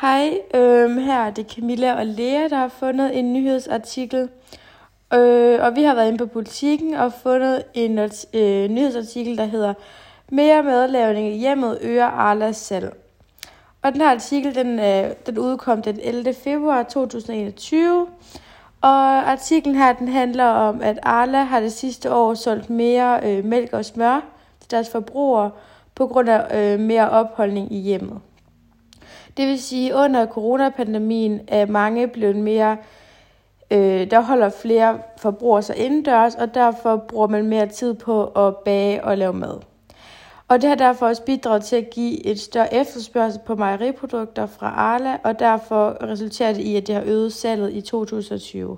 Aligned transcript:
Hej, 0.00 0.38
øhm, 0.54 0.98
her 0.98 1.18
er 1.18 1.30
det 1.30 1.52
Camilla 1.52 1.94
og 1.94 2.06
Lea, 2.06 2.48
der 2.48 2.56
har 2.56 2.68
fundet 2.68 3.18
en 3.18 3.32
nyhedsartikel. 3.32 4.28
Øh, 5.14 5.58
og 5.62 5.76
vi 5.76 5.82
har 5.82 5.94
været 5.94 6.08
inde 6.08 6.18
på 6.18 6.26
politikken 6.26 6.94
og 6.94 7.12
fundet 7.12 7.62
en 7.74 7.98
øh, 8.34 8.68
nyhedsartikel, 8.70 9.38
der 9.38 9.44
hedder 9.44 9.74
Mere 10.28 10.62
madlavning 10.62 11.28
i 11.28 11.38
hjemmet 11.38 11.78
øger 11.82 12.06
Arlas 12.06 12.56
salg. 12.56 12.96
Og 13.82 13.92
den 13.92 14.00
her 14.00 14.10
artikel, 14.10 14.54
den, 14.54 14.78
øh, 14.78 15.10
den 15.26 15.38
udkom 15.38 15.82
den 15.82 16.00
11. 16.02 16.34
februar 16.34 16.82
2021. 16.82 18.06
Og 18.80 19.30
artiklen 19.30 19.74
her, 19.74 19.92
den 19.92 20.08
handler 20.08 20.46
om, 20.46 20.82
at 20.82 20.98
Arla 21.02 21.42
har 21.42 21.60
det 21.60 21.72
sidste 21.72 22.14
år 22.14 22.34
solgt 22.34 22.70
mere 22.70 23.20
øh, 23.22 23.44
mælk 23.44 23.72
og 23.72 23.84
smør 23.84 24.20
til 24.60 24.70
deres 24.70 24.90
forbrugere 24.90 25.50
på 25.94 26.06
grund 26.06 26.28
af 26.28 26.74
øh, 26.74 26.80
mere 26.80 27.10
opholdning 27.10 27.72
i 27.72 27.80
hjemmet. 27.80 28.20
Det 29.40 29.48
vil 29.48 29.62
sige, 29.62 29.90
at 29.90 29.94
under 29.94 30.26
coronapandemien 30.26 31.40
er 31.48 31.66
mange 31.66 32.08
blevet 32.08 32.36
mere, 32.36 32.76
øh, 33.70 34.10
der 34.10 34.20
holder 34.20 34.48
flere 34.48 34.98
forbrugere 35.16 35.62
sig 35.62 35.76
indendørs, 35.76 36.34
og 36.34 36.54
derfor 36.54 36.96
bruger 36.96 37.26
man 37.26 37.46
mere 37.46 37.66
tid 37.66 37.94
på 37.94 38.24
at 38.24 38.56
bage 38.56 39.04
og 39.04 39.18
lave 39.18 39.32
mad. 39.32 39.60
Og 40.48 40.62
det 40.62 40.68
har 40.68 40.76
derfor 40.76 41.06
også 41.06 41.22
bidraget 41.22 41.64
til 41.64 41.76
at 41.76 41.90
give 41.90 42.26
et 42.26 42.40
større 42.40 42.74
efterspørgsel 42.74 43.40
på 43.46 43.54
mejeriprodukter 43.56 44.46
fra 44.46 44.66
Arla, 44.66 45.16
og 45.24 45.38
derfor 45.38 45.96
resulterer 46.02 46.52
det 46.52 46.62
i, 46.62 46.76
at 46.76 46.86
det 46.86 46.94
har 46.94 47.02
øget 47.06 47.32
salget 47.32 47.72
i 47.72 47.80
2020. 47.80 48.76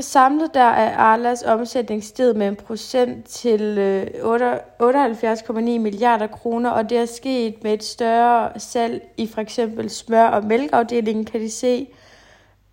Samlet 0.00 0.54
der 0.54 0.60
er 0.60 0.96
Arlas 0.96 1.42
omsætning 1.42 2.04
steget 2.04 2.36
med 2.36 2.48
en 2.48 2.56
procent 2.56 3.26
til 3.26 3.60
øh, 3.60 4.06
78,9 4.06 5.54
milliarder 5.58 6.26
kroner, 6.26 6.70
og 6.70 6.90
det 6.90 6.98
er 6.98 7.06
sket 7.06 7.64
med 7.64 7.72
et 7.74 7.84
større 7.84 8.60
salg 8.60 9.02
i 9.16 9.26
for 9.26 9.40
eksempel 9.40 9.90
smør- 9.90 10.30
og 10.30 10.44
mælkeafdelingen, 10.44 11.24
kan 11.24 11.40
de 11.40 11.50
se. 11.50 11.88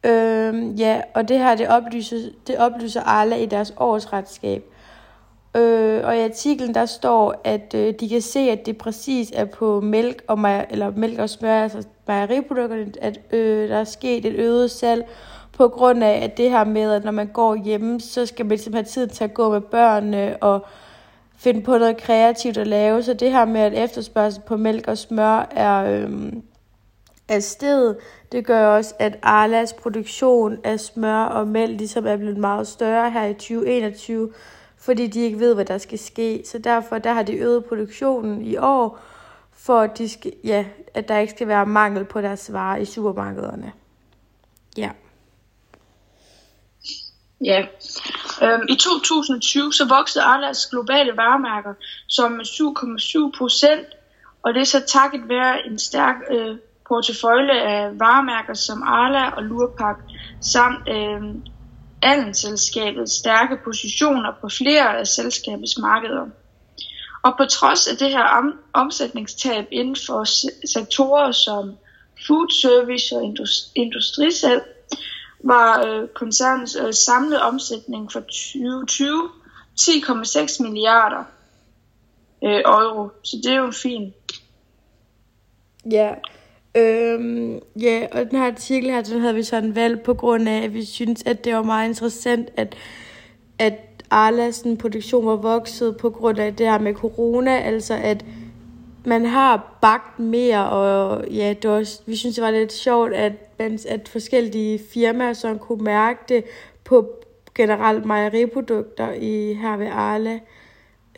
Øhm, 0.03 0.71
ja, 0.75 1.01
og 1.13 1.27
det 1.27 1.39
her 1.39 1.55
det 1.55 1.67
oplyser, 1.67 2.17
det 2.47 2.57
oplyser 2.57 3.01
Arla 3.01 3.35
i 3.35 3.45
deres 3.45 3.73
årsregnskab. 3.77 4.63
Øh, 5.55 6.01
og 6.03 6.17
i 6.17 6.21
artiklen 6.21 6.75
der 6.75 6.85
står, 6.85 7.41
at 7.43 7.73
øh, 7.75 7.93
de 7.99 8.09
kan 8.09 8.21
se, 8.21 8.39
at 8.39 8.65
det 8.65 8.77
præcis 8.77 9.31
er 9.35 9.45
på 9.45 9.81
mælk 9.81 10.23
og, 10.27 10.39
mejer, 10.39 10.65
eller 10.69 10.91
mælk 10.95 11.19
og 11.19 11.29
smør, 11.29 11.63
altså 11.63 11.83
mejeriprodukterne, 12.07 12.91
at 13.01 13.19
øh, 13.31 13.69
der 13.69 13.77
er 13.77 13.83
sket 13.83 14.25
et 14.25 14.35
øget 14.35 14.71
salg, 14.71 15.05
på 15.57 15.67
grund 15.67 16.03
af 16.03 16.23
at 16.23 16.37
det 16.37 16.49
her 16.49 16.63
med, 16.63 16.91
at 16.91 17.03
når 17.03 17.11
man 17.11 17.27
går 17.27 17.55
hjemme, 17.55 18.01
så 18.01 18.25
skal 18.25 18.45
man 18.45 18.49
ligesom 18.49 18.73
have 18.73 18.83
tid 18.83 19.07
til 19.07 19.23
at 19.23 19.33
gå 19.33 19.51
med 19.51 19.61
børnene 19.61 20.37
og 20.41 20.65
finde 21.37 21.61
på 21.61 21.77
noget 21.77 21.97
kreativt 21.97 22.57
at 22.57 22.67
lave. 22.67 23.03
Så 23.03 23.13
det 23.13 23.31
her 23.31 23.45
med, 23.45 23.61
at 23.61 23.83
efterspørgsel 23.83 24.41
på 24.41 24.57
mælk 24.57 24.87
og 24.87 24.97
smør 24.97 25.47
er, 25.51 26.01
øhm, 26.01 26.43
er 27.27 27.39
sted, 27.39 27.95
det 28.31 28.45
gør 28.45 28.67
også, 28.67 28.95
at 28.99 29.19
Arlas 29.21 29.73
produktion 29.73 30.57
af 30.63 30.79
smør 30.79 31.23
og 31.23 31.47
mælk 31.47 31.77
ligesom 31.77 32.07
er 32.07 32.17
blevet 32.17 32.37
meget 32.37 32.67
større 32.67 33.11
her 33.11 33.25
i 33.25 33.33
2021, 33.33 34.31
fordi 34.77 35.07
de 35.07 35.19
ikke 35.19 35.39
ved, 35.39 35.53
hvad 35.53 35.65
der 35.65 35.77
skal 35.77 35.99
ske. 35.99 36.41
Så 36.45 36.57
derfor 36.57 36.97
der 36.97 37.13
har 37.13 37.23
de 37.23 37.33
øget 37.33 37.65
produktionen 37.65 38.41
i 38.41 38.57
år, 38.57 38.99
for 39.51 39.79
at, 39.79 39.97
de 39.97 40.09
skal, 40.09 40.33
ja, 40.43 40.65
at 40.93 41.07
der 41.07 41.17
ikke 41.17 41.33
skal 41.33 41.47
være 41.47 41.65
mangel 41.65 42.05
på 42.05 42.21
deres 42.21 42.53
varer 42.53 42.77
i 42.77 42.85
supermarkederne. 42.85 43.71
Ja. 44.77 44.89
Ja. 47.45 47.65
Øhm, 48.43 48.65
I 48.69 48.75
2020 48.75 49.73
så 49.73 49.85
voksede 49.85 50.23
Arlas 50.23 50.65
globale 50.65 51.17
varemærker 51.17 51.73
som 52.07 52.31
med 52.31 52.45
7,7 52.45 53.37
procent, 53.37 53.87
og 54.43 54.53
det 54.53 54.59
er 54.61 54.65
så 54.65 54.81
takket 54.87 55.29
være 55.29 55.65
en 55.67 55.79
stærk 55.79 56.15
øh, 56.31 56.57
portefølje 56.87 57.61
af 57.61 57.99
varemærker 57.99 58.53
som 58.53 58.83
Arla 58.83 59.29
og 59.29 59.43
Lurpak, 59.43 59.97
samt 60.41 60.89
øh, 60.89 61.21
Allen-selskabets 62.01 63.19
stærke 63.19 63.57
positioner 63.63 64.31
på 64.41 64.49
flere 64.49 64.99
af 64.99 65.07
selskabets 65.07 65.77
markeder. 65.77 66.25
Og 67.23 67.33
på 67.37 67.45
trods 67.45 67.87
af 67.87 67.97
det 67.97 68.09
her 68.09 68.23
om- 68.23 68.59
omsætningstab 68.73 69.65
inden 69.71 69.95
for 70.07 70.23
sektorer 70.67 71.31
som 71.31 71.77
food 72.27 72.49
service 72.61 73.15
og 73.15 73.23
industri- 73.23 73.71
industrisalg, 73.75 74.76
var 75.43 75.85
øh, 75.85 76.07
koncernens 76.07 76.77
øh, 76.85 76.93
samlede 76.93 77.41
omsætning 77.41 78.11
for 78.11 78.19
2020 78.19 79.29
10,6 79.79 80.63
milliarder 80.63 81.23
øh, 82.43 82.61
euro. 82.65 83.09
Så 83.23 83.37
det 83.43 83.51
er 83.51 83.57
jo 83.57 83.71
fint. 83.71 84.13
Ja, 85.91 86.13
øhm, 86.75 87.59
ja, 87.81 88.07
og 88.11 88.31
den 88.31 88.39
her 88.39 88.45
artikel 88.45 88.91
her, 88.91 89.01
den 89.01 89.21
havde 89.21 89.35
vi 89.35 89.43
sådan 89.43 89.75
valgt 89.75 90.03
på 90.03 90.13
grund 90.13 90.49
af, 90.49 90.63
at 90.63 90.73
vi 90.73 90.85
synes, 90.85 91.23
at 91.25 91.45
det 91.45 91.55
var 91.55 91.63
meget 91.63 91.89
interessant, 91.89 92.49
at, 92.57 92.75
at 93.59 93.73
Arlas 94.09 94.65
produktion 94.79 95.25
var 95.25 95.35
vokset 95.35 95.97
på 95.97 96.09
grund 96.09 96.39
af 96.39 96.55
det 96.55 96.65
her 96.69 96.79
med 96.79 96.93
corona, 96.93 97.59
altså 97.59 97.93
at 97.93 98.25
man 99.07 99.25
har 99.25 99.77
bagt 99.81 100.19
mere, 100.19 100.69
og 100.69 101.27
ja, 101.27 101.53
det 101.61 101.69
var, 101.69 102.01
vi 102.05 102.15
synes, 102.15 102.35
det 102.35 102.43
var 102.43 102.51
lidt 102.51 102.73
sjovt, 102.73 103.13
at, 103.13 103.33
at 103.87 104.09
forskellige 104.09 104.79
firmaer 104.93 105.33
så 105.33 105.55
kunne 105.55 105.83
mærke 105.83 106.19
det 106.29 106.43
på 106.83 107.09
generelt 107.55 108.05
mejeriprodukter 108.05 109.11
i 109.11 109.53
her 109.53 109.77
ved 109.77 109.87
Arla. 109.87 110.39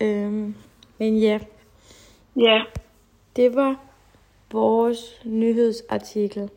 Øhm, 0.01 0.55
men 0.97 1.17
ja. 1.17 1.39
Ja. 2.35 2.61
Det 3.35 3.55
var 3.55 3.75
vores 4.51 5.21
nyhedsartikel. 5.25 6.49